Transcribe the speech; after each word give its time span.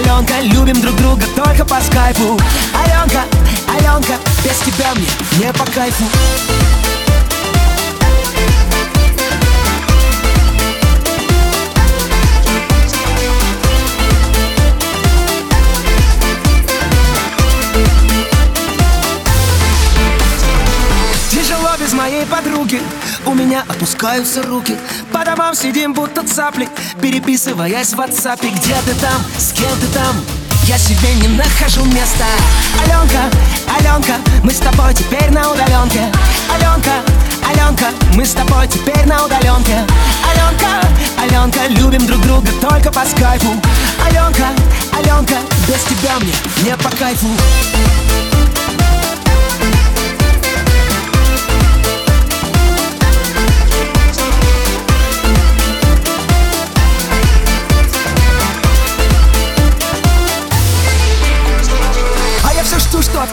Аленка, 0.00 0.40
любим 0.40 0.80
друг 0.80 0.96
друга 0.96 1.22
только 1.36 1.64
по 1.64 1.78
скайпу. 1.82 2.40
Аленка, 2.74 3.24
Аленка, 3.68 4.14
без 4.42 4.58
тебя 4.60 4.94
мне 4.94 5.08
не 5.38 5.52
по 5.52 5.64
кайфу 5.66 6.04
моей 22.10 22.26
подруги 22.26 22.82
У 23.26 23.34
меня 23.34 23.64
опускаются 23.68 24.42
руки. 24.42 24.76
По 25.12 25.24
домам 25.24 25.54
сидим 25.54 25.92
будто 25.92 26.26
цапли 26.26 26.68
Переписываясь 27.00 27.92
в 27.92 28.00
WhatsApp. 28.00 28.40
Где 28.40 28.74
ты 28.84 28.94
там, 29.00 29.22
с 29.38 29.52
кем 29.52 29.70
ты 29.80 29.86
там? 29.94 30.16
Я 30.64 30.78
себе 30.78 31.14
не 31.14 31.28
нахожу 31.28 31.84
места. 31.86 32.26
Аленка, 32.84 33.22
Аленка, 33.76 34.14
мы 34.44 34.52
с 34.52 34.58
тобой 34.58 34.94
теперь 34.94 35.30
на 35.30 35.50
удаленке. 35.50 36.02
Аленка, 36.54 36.92
Аленка, 37.48 37.86
мы 38.14 38.24
с 38.24 38.32
тобой 38.32 38.68
теперь 38.68 39.04
на 39.06 39.24
удаленке. 39.24 39.84
Аленка, 40.30 40.86
Аленка, 41.20 41.66
любим 41.70 42.06
друг 42.06 42.20
друга 42.22 42.48
только 42.60 42.92
по 42.92 43.04
скайпу. 43.04 43.52
Аленка, 44.06 44.46
Аленка, 44.96 45.36
без 45.66 45.82
тебя 45.84 46.18
мне 46.20 46.34
не 46.64 46.76
по 46.76 46.90
кайфу 46.96 47.28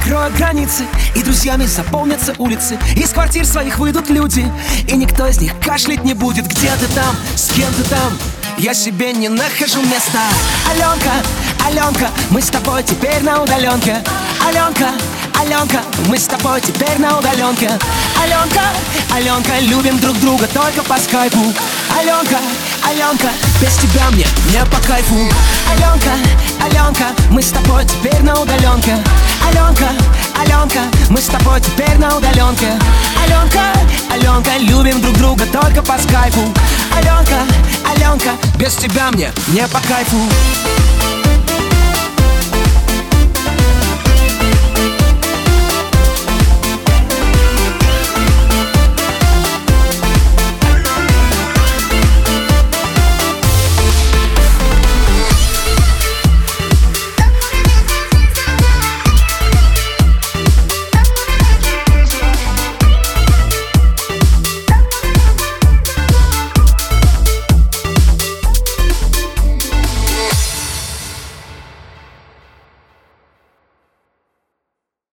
что 0.08 0.18
откроют 0.18 0.36
границы 0.36 0.86
И 1.16 1.24
друзьями 1.24 1.66
заполнятся 1.66 2.34
улицы. 2.38 2.80
Из 2.96 3.10
квартир 3.12 3.46
своих 3.46 3.78
выйдут 3.78 4.10
люди 4.10 4.50
И 4.88 4.96
никто 4.96 5.28
из 5.28 5.40
них 5.40 5.54
кашлять 5.60 6.04
не 6.04 6.14
будет. 6.14 6.48
Где 6.48 6.72
ты 6.80 6.88
там, 6.96 7.16
с 7.36 7.50
кем 7.50 7.72
ты 7.74 7.84
там? 7.84 8.18
Я 8.58 8.74
себе 8.74 9.14
не 9.14 9.30
нахожу 9.30 9.82
места. 9.84 10.24
Аленка, 10.72 11.12
Аленка, 11.66 12.10
мы 12.32 12.42
с 12.42 12.48
тобой 12.48 12.82
теперь 12.84 13.22
на 13.22 13.44
удаленке. 13.44 13.98
Аленка, 14.48 14.90
Аленка, 15.40 15.82
мы 16.08 16.18
с 16.18 16.26
тобой 16.26 16.60
теперь 16.62 16.98
на 16.98 17.20
удаленке. 17.20 17.70
Аленка, 18.20 18.64
Аленка, 19.14 19.60
любим 19.60 20.00
друг 20.00 20.20
друга 20.20 20.48
только 20.48 20.82
по 20.84 20.98
скайпу. 20.98 21.54
Аленка, 22.00 22.40
Аленка, 22.84 23.30
без 23.62 23.76
тебя 23.78 24.10
мне 24.10 24.26
не 24.52 24.66
по 24.72 24.82
кайфу. 24.88 25.30
Аленка, 25.72 26.14
мы 27.30 27.42
с 27.42 27.50
тобой 27.50 27.86
теперь 27.86 28.22
на 28.24 28.40
удаленке. 28.40 28.98
Аленка, 29.48 29.90
Аленка, 30.40 30.82
мы 31.10 31.20
с 31.20 31.28
тобой 31.28 31.62
теперь 31.62 31.98
на 31.98 32.18
удаленке. 32.18 32.74
Аленка, 33.24 33.72
Аленка, 34.12 34.58
любим 34.58 35.02
друг 35.02 35.18
друга 35.18 35.46
только 35.46 35.82
по 35.82 35.98
скайпу. 35.98 36.42
Аленка, 36.96 37.42
Аленка, 37.90 38.32
без 38.58 38.76
тебя 38.76 39.12
мне 39.12 39.32
не 39.50 39.68
по 39.68 39.80
кайфу 39.88 40.18